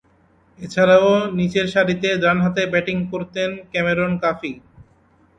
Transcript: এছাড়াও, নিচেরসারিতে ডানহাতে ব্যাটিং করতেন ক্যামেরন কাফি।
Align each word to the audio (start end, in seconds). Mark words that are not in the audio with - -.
এছাড়াও, 0.59 1.09
নিচেরসারিতে 1.37 2.09
ডানহাতে 2.23 2.63
ব্যাটিং 2.73 2.97
করতেন 3.11 3.49
ক্যামেরন 3.71 4.11
কাফি। 4.23 4.53